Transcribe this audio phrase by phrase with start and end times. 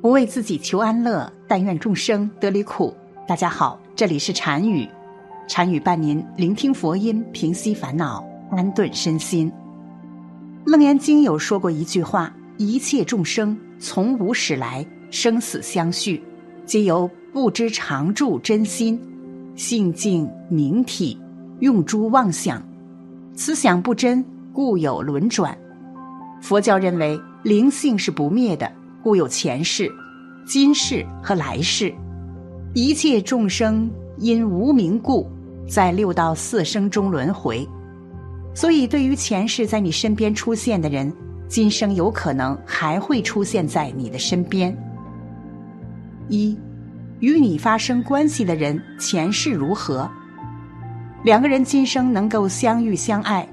[0.00, 2.94] 不为自己求安乐，但愿众生得离苦。
[3.26, 4.88] 大家好，这里是禅语，
[5.48, 9.52] 禅语伴您聆听佛音，平息烦恼，安顿身心。
[10.64, 16.22] 楞严经有说过一句话：一切众生从无始来，生死相续，
[16.64, 19.00] 皆由不知常住真心，
[19.56, 21.18] 性净明体，
[21.58, 22.62] 用诸妄想，
[23.34, 25.58] 此想不真，故有轮转。
[26.40, 28.70] 佛教认为灵性是不灭的。
[29.02, 29.90] 故有前世、
[30.44, 31.94] 今世和来世，
[32.74, 33.88] 一切众生
[34.18, 35.26] 因无名故，
[35.68, 37.66] 在六道四生中轮回。
[38.54, 41.12] 所以，对于前世在你身边出现的人，
[41.46, 44.76] 今生有可能还会出现在你的身边。
[46.28, 46.58] 一，
[47.20, 50.10] 与你发生关系的人前世如何？
[51.22, 53.48] 两个人今生能够相遇相爱，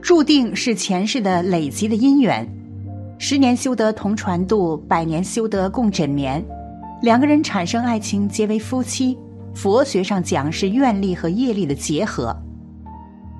[0.00, 2.48] 注定是前世的累积的因缘。
[3.18, 6.44] 十年修得同船渡，百年修得共枕眠。
[7.02, 9.16] 两个人产生爱情，结为夫妻。
[9.54, 12.36] 佛学上讲是愿力和业力的结合。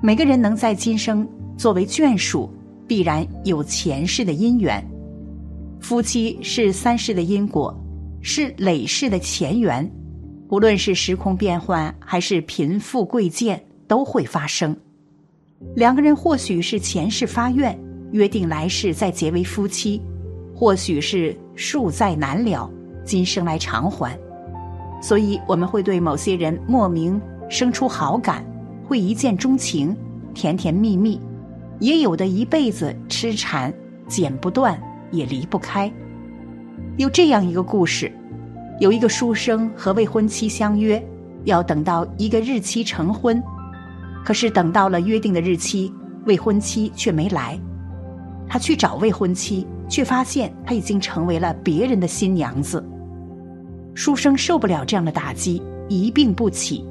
[0.01, 2.51] 每个人能在今生作为眷属，
[2.87, 4.83] 必然有前世的因缘。
[5.79, 7.75] 夫妻是三世的因果，
[8.19, 9.89] 是累世的前缘。
[10.49, 14.75] 无论是时空变换，还是贫富贵贱，都会发生。
[15.75, 17.77] 两个人或许是前世发愿。
[18.11, 20.01] 约定来世再结为夫妻，
[20.55, 22.69] 或许是数载难了，
[23.03, 24.17] 今生来偿还。
[25.01, 28.43] 所以我们会对某些人莫名生出好感，
[28.87, 29.95] 会一见钟情，
[30.33, 31.19] 甜甜蜜蜜；
[31.79, 33.73] 也有的一辈子痴缠，
[34.07, 34.79] 剪不断，
[35.11, 35.91] 也离不开。
[36.97, 38.11] 有这样一个故事：
[38.79, 41.03] 有一个书生和未婚妻相约，
[41.43, 43.41] 要等到一个日期成婚，
[44.25, 45.93] 可是等到了约定的日期，
[46.25, 47.59] 未婚妻却没来。
[48.49, 52.83] 他去找未婚妻，却发现他已经成为了别人的新娘子。
[53.93, 56.85] 书生受不了这样的打击，一病不起，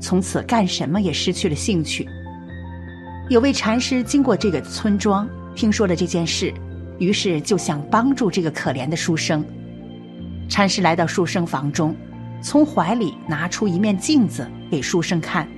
[0.00, 2.08] 从此干什么也失去了兴趣。
[3.28, 6.52] 有位禅师经过这个村庄，听说了这件事，
[6.98, 9.44] 于是就想帮助这个可怜的书生。
[10.48, 11.96] 禅师来到书生房中，
[12.42, 15.48] 从怀里拿出一面镜子给书生看。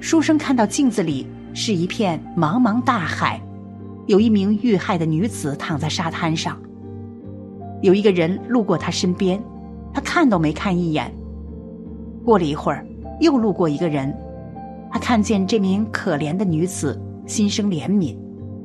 [0.00, 3.40] 书生看到镜子里是一片茫茫大海。
[4.06, 6.58] 有一名遇害的女子躺在沙滩上，
[7.80, 9.42] 有一个人路过她身边，
[9.92, 11.12] 他看都没看一眼。
[12.24, 12.86] 过了一会儿，
[13.20, 14.14] 又路过一个人，
[14.90, 18.16] 他看见这名可怜的女子，心生怜悯，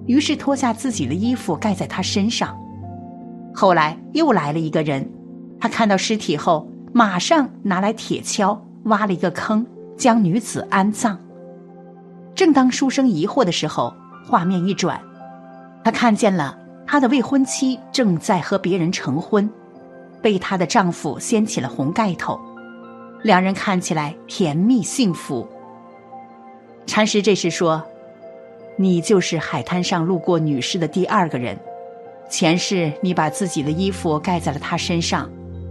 [0.08, 2.58] 于是脱下自己的衣服盖在她身上。
[3.54, 5.10] 后来又来了一个人，
[5.60, 9.66] 他看到尸体后，马上拿来铁锹挖了一个坑，
[9.98, 11.18] 将女子安葬。
[12.36, 13.94] 正当书生疑惑的时候，
[14.26, 15.00] 画面一转。
[15.90, 16.56] 她看见了
[16.86, 19.50] 她的未婚妻正在和别人成婚，
[20.22, 22.40] 被她的丈夫掀起了红盖头，
[23.24, 25.48] 两人看起来甜蜜幸福。
[26.86, 27.84] 禅师这时说
[28.78, 31.58] ：“你就是海滩上路过女士的第二个人，
[32.30, 35.28] 前世你把自己的衣服盖在了她身上，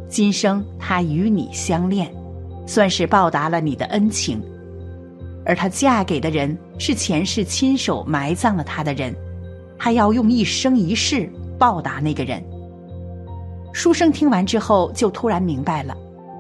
[0.09, 2.13] 今生她与你相恋，
[2.67, 4.43] 算是报答了你的恩情。
[5.47, 9.15] 而她嫁给的人是前世亲手埋葬了她的人。”
[9.79, 12.43] 还要用一生一世报答那个人。
[13.73, 15.97] 书生听完之后，就突然明白了，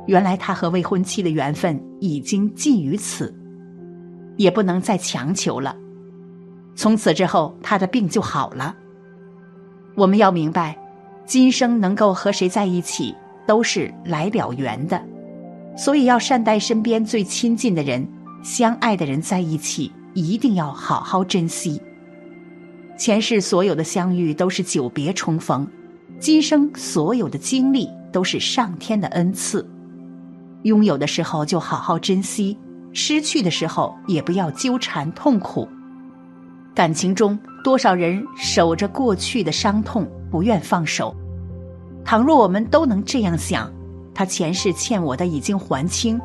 [0.06, 3.32] 原来他和未婚妻的缘分已经尽于此，
[4.37, 5.76] 也不能再强求了。
[6.75, 8.75] 从此之后，他的病就好了。
[9.94, 10.76] 我们要明白，
[11.26, 13.15] 今生能够和谁在一起，
[13.47, 15.00] 都是来了缘的，
[15.76, 18.06] 所以要善待身边最亲近的人，
[18.43, 21.81] 相爱的人在一起，一定要好好珍惜。
[22.98, 25.64] 前世所有的相遇都是久别重逢，
[26.19, 29.64] 今生所有的经历都是上天的恩赐。
[30.64, 32.58] 拥有的时候就好好珍惜，
[32.92, 35.69] 失去的时候也不要纠缠痛苦。
[36.75, 41.14] 感情中多少人守着过去的伤痛不愿放手？
[42.05, 43.73] 倘若我们都能这样想，
[44.12, 46.20] 他前世欠我的已经还清，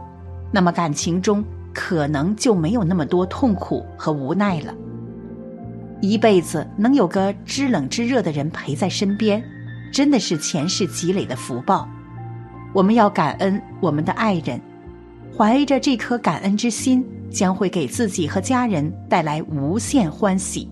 [0.51, 4.73] 那么感情中可能就没有那么多痛苦和无奈了。
[6.03, 9.41] 一辈子能有个知冷知热的人陪在身边，
[9.89, 11.87] 真的是前世积累的福报。
[12.73, 14.59] 我们要感恩我们的爱人，
[15.33, 20.69] 怀着这颗感恩之心，将会给自己和家人带来无限欢喜。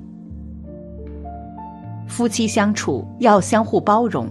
[2.10, 4.30] 夫妻相处要相互包容，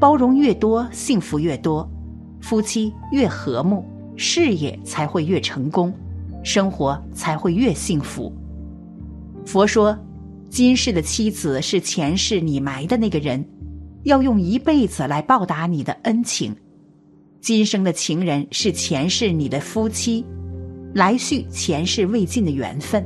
[0.00, 1.86] 包容越多，幸福越多；
[2.40, 3.84] 夫妻越和睦，
[4.16, 5.92] 事业才会越成功，
[6.42, 8.32] 生活才会越幸福。
[9.44, 9.94] 佛说。
[10.48, 13.44] 今世的妻子是前世你埋的那个人，
[14.04, 16.54] 要用一辈子来报答你的恩情。
[17.40, 20.24] 今生的情人是前世你的夫妻，
[20.94, 23.02] 来续前世未尽的缘分；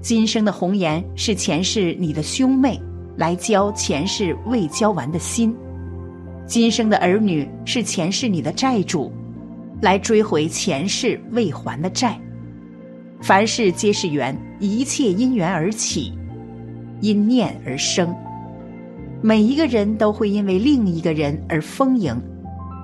[0.00, 2.80] 今生的红颜是前世你的兄妹，
[3.16, 5.52] 来交前世未交完的心；
[6.46, 9.12] 今生的儿女是前世你的债主，
[9.82, 12.18] 来追回前世未还的债。
[13.20, 16.12] 凡事皆是缘，一切因缘而起，
[17.00, 18.14] 因念而生。
[19.22, 22.14] 每一个人都会因为另一个人而丰盈，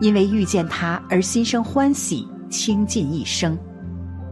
[0.01, 3.57] 因为遇见他而心生欢喜，倾尽一生。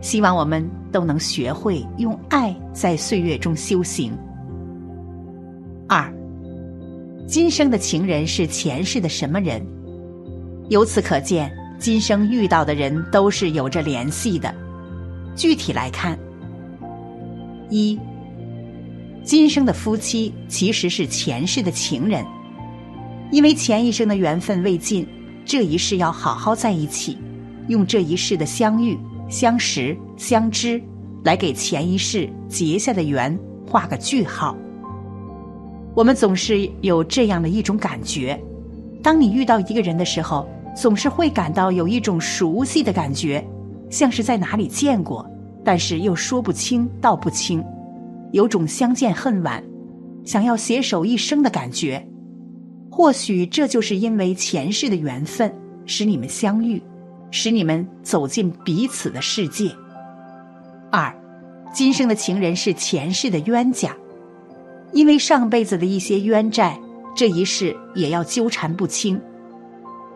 [0.00, 4.12] 希望我们都能学会用爱在岁月中修行。
[5.88, 6.12] 二，
[7.26, 9.64] 今生的情人是前世的什么人？
[10.68, 14.54] 由此可见，今生遇到的人都是有着联系的。
[15.34, 16.18] 具体来看，
[17.70, 17.98] 一，
[19.24, 22.22] 今生的夫妻其实是前世的情人，
[23.32, 25.06] 因为前一生的缘分未尽，
[25.46, 27.16] 这一世要好好在一起，
[27.68, 28.98] 用这一世的相遇、
[29.30, 30.78] 相识、相知，
[31.24, 33.36] 来给前一世结下的缘
[33.66, 34.54] 画个句号。
[35.94, 38.38] 我们总是有这样的一种感觉：
[39.02, 43.42] 当你遇到一个人的时候，总是会感到有一种熟悉的感觉。
[43.88, 45.24] 像是在哪里见过，
[45.64, 47.64] 但是又说不清道不清，
[48.34, 49.62] 有种相见恨晚，
[50.24, 52.04] 想要携手一生的感觉。
[52.90, 55.54] 或许这就是因为前世的缘分
[55.86, 56.82] 使你们相遇，
[57.30, 59.70] 使你们走进彼此的世界。
[60.90, 61.14] 二，
[61.72, 63.96] 今生的情人是前世的冤家，
[64.92, 66.76] 因为上辈子的一些冤债，
[67.14, 69.20] 这一世也要纠缠不清，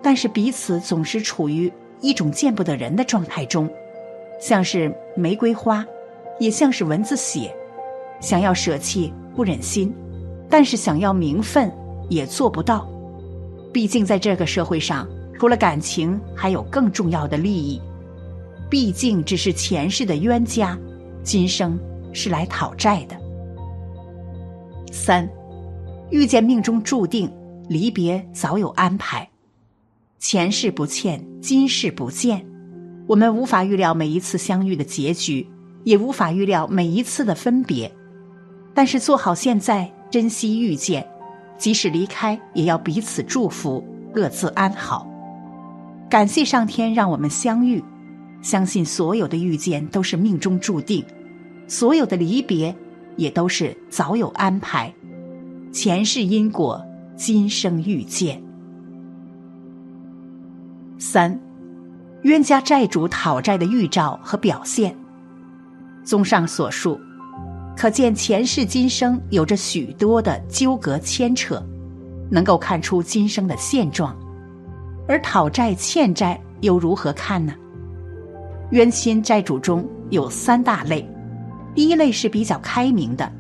[0.03, 1.73] 但是彼此总是处于。
[2.01, 3.69] 一种见不得人的状态中，
[4.41, 5.85] 像是玫瑰花，
[6.39, 7.53] 也像是蚊子血，
[8.21, 9.95] 想要舍弃不忍心，
[10.49, 11.73] 但是想要名分
[12.09, 12.89] 也做不到。
[13.73, 17.81] 毕竟在这个社会上，除了感情，还有更重要的利益。
[18.71, 20.79] 毕竟只是前世的冤家，
[21.23, 21.79] 今生
[22.13, 23.17] 是来讨债的。
[24.91, 25.29] 三，
[26.11, 27.31] 遇见命中注定，
[27.69, 29.29] 离别早有安排。
[30.19, 32.45] 前世不欠，今世不见。
[33.07, 35.49] 我们无法预料每一次相遇的结局，
[35.85, 37.91] 也无法预料每一次的分别。
[38.79, 41.05] 但是做好现在，珍惜遇见，
[41.59, 43.85] 即使离开，也要彼此祝福，
[44.15, 45.05] 各自安好。
[46.09, 47.83] 感谢上天让我们相遇，
[48.41, 51.05] 相信所有的遇见都是命中注定，
[51.67, 52.73] 所有的离别
[53.17, 54.95] 也都是早有安排。
[55.73, 56.81] 前世因果，
[57.17, 58.41] 今生遇见。
[61.01, 61.37] 三，
[62.23, 64.97] 冤家债主讨债的预兆和表现。
[66.05, 67.01] 综上所述，
[67.79, 71.65] 可见前世今生有着许多的纠葛牵扯，
[72.29, 74.19] 能够看出今生的现状。
[75.07, 77.55] 而讨债欠债又如何看呢？
[78.73, 81.09] 冤亲债主中有三大类，
[81.73, 83.31] 第一类是比较开明的，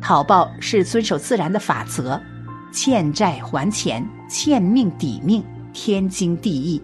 [0.00, 2.20] 讨报是遵守自然的法则，
[2.72, 5.44] 欠债还钱，欠命抵命。
[5.72, 6.82] 天经地义，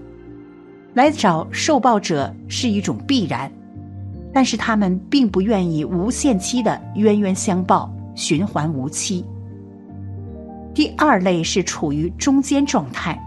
[0.94, 3.50] 来找受报者是一种必然，
[4.36, 9.25] 但是他们并不愿意无限期的冤冤相报，循环无期。
[10.75, 13.18] 第二类是处于中间状态，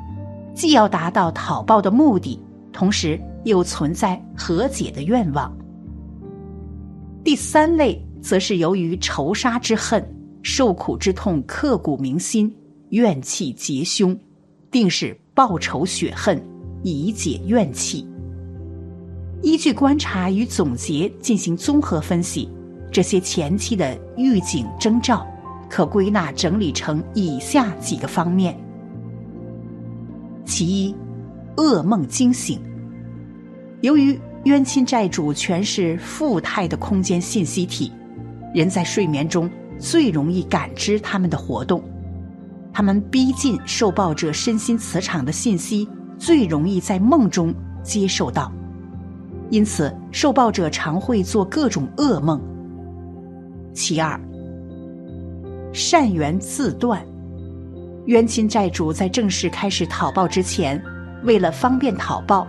[0.53, 2.39] 既要达到讨报的目的，
[2.71, 5.51] 同时又存在和解的愿望。
[7.23, 10.07] 第三类则是由于仇杀之恨，
[10.43, 12.55] 受苦之痛刻骨铭心，
[12.89, 14.15] 怨气结胸，
[14.69, 15.19] 定是。
[15.33, 16.39] 报仇雪恨，
[16.83, 18.07] 以解怨气。
[19.41, 22.49] 依据观察与总结进行综合分析，
[22.91, 25.25] 这些前期的预警征兆
[25.69, 28.57] 可归纳整理成以下几个方面：
[30.45, 30.95] 其一，
[31.55, 32.59] 噩梦惊醒。
[33.81, 37.91] 由于冤亲债主全是负态的空间信息体，
[38.53, 41.81] 人在睡眠中最容易感知他们的活动。
[42.73, 47.53] 他们逼近受报者身心磁场的信息，最容易在梦中
[47.83, 48.51] 接受到，
[49.49, 52.41] 因此受报者常会做各种噩梦。
[53.73, 54.19] 其二，
[55.73, 57.05] 善缘自断，
[58.05, 60.81] 冤亲债主在正式开始讨报之前，
[61.23, 62.47] 为了方便讨报，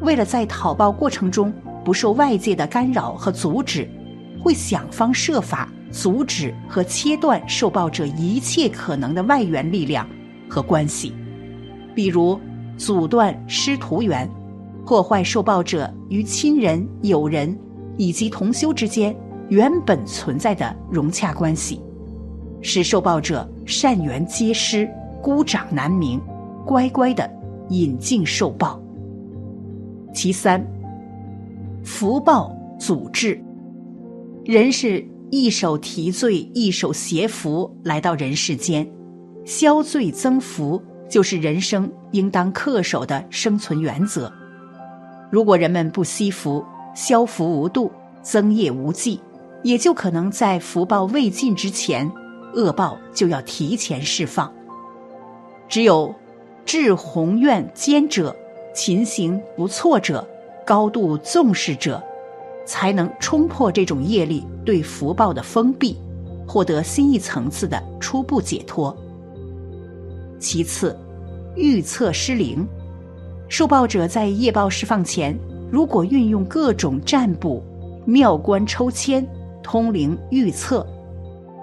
[0.00, 1.52] 为了在讨报过程中
[1.84, 3.88] 不受外界的干扰和阻止，
[4.42, 5.68] 会想方设法。
[5.92, 10.04] 阻止和切断受报者一切可能的外援力量
[10.48, 11.14] 和关系，
[11.94, 12.36] 比如
[12.76, 14.28] 阻断师徒缘，
[14.86, 17.56] 破坏受报者与亲人、友人
[17.96, 19.16] 以及同修之间
[19.48, 21.80] 原本存在的融洽关系，
[22.60, 24.88] 使受报者善缘皆失，
[25.22, 26.20] 孤掌难鸣，
[26.66, 27.28] 乖乖的
[27.70, 28.80] 引颈受报。
[30.12, 30.64] 其三，
[31.82, 33.42] 福报阻滞，
[34.44, 38.86] 人是一手提罪，一手携福来到人世间，
[39.44, 44.32] 消罪增福就是人生应当恪守的生存原则。
[45.34, 46.64] 如果人们不惜福，
[46.94, 47.90] 消福无度，
[48.22, 49.20] 增业无际，
[49.64, 52.08] 也就可能在福报未尽之前。
[52.54, 54.48] 恶报就要提前释放。
[55.68, 56.14] 只有
[56.64, 58.32] 志宏愿坚者、
[58.72, 60.24] 勤行不错者、
[60.64, 62.00] 高度重视者，
[62.64, 65.96] 才能冲破这种业力对福报的封闭，
[66.46, 68.96] 获得新一层次的初步解脱。
[70.38, 70.96] 其次，
[71.56, 72.64] 预测失灵，
[73.56, 75.38] 受报者在业报释放前，
[75.70, 77.62] 如果运用各种占卜、
[78.04, 79.24] 妙观抽签、
[79.62, 80.84] 通灵预测。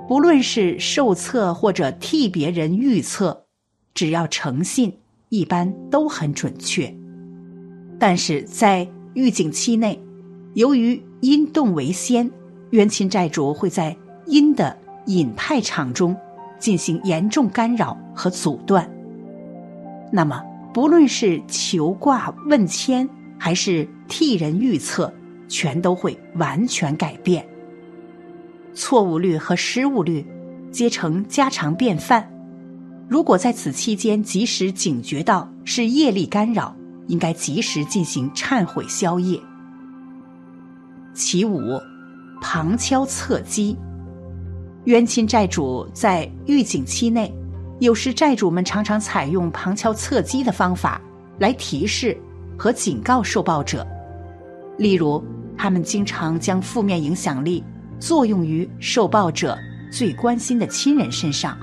[0.08, 3.44] 不论是受测或者替别人预测，
[3.94, 6.96] 只要诚信，一般都很准确。
[8.00, 10.02] 但是在预警期内，
[10.54, 12.32] 由于阴动为先，
[12.70, 13.94] 冤亲债主会在
[14.28, 16.16] 阴的隐态场中
[16.58, 18.90] 进行严重干扰和阻断。
[20.10, 20.42] 那么，
[20.74, 25.14] 不论是求卦问签，还是替人预测，
[25.48, 27.46] 全都会完全改变。
[28.74, 30.26] 错误率和失误率
[30.72, 32.26] 皆成家常便饭。
[33.10, 36.74] 如果在此期间及时警觉到是业力干扰，
[37.08, 39.38] 应该及时进行忏悔消业。
[41.14, 41.60] 其五，
[42.42, 43.76] 旁敲侧击。
[44.86, 47.32] 冤亲债主在预警期内，
[47.82, 51.02] 有时债主们常常采用旁敲侧击的方法
[51.40, 52.16] 来提示
[52.56, 53.86] 和警告受报者。
[54.78, 55.24] 例如，
[55.58, 57.64] 他们经常将负面影响力。
[58.00, 59.58] 作用于受报者
[59.92, 61.56] 最关心的亲人身上，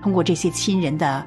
[0.00, 1.24] 通过这些亲人的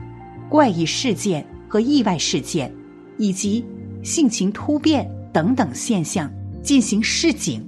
[0.50, 2.74] 怪异事件和意外事件，
[3.18, 3.66] 以及
[4.04, 7.66] 性情突变等等现象进行示警。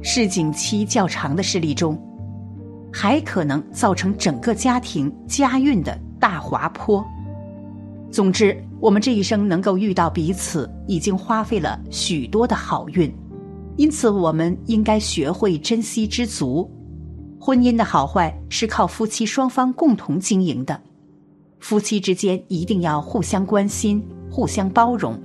[0.00, 2.00] 示警期较长的事例中，
[2.96, 7.04] 还可能造成整个家庭家运的大滑坡。
[8.08, 13.12] 总之，我们这一生能够遇到彼此，已经花费了许多的好运。
[13.76, 16.70] 因此，我们应该学会珍惜知足。
[17.40, 20.80] 婚姻的好坏是靠夫妻双方共同经营的，
[21.58, 25.20] 夫妻之间一定要互相关心、互相包容，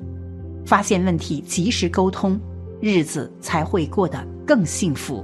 [0.65, 2.39] 发现问题及时沟通，
[2.81, 5.23] 日子才会过得更幸福。